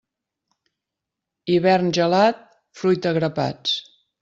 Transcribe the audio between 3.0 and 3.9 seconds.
a grapats.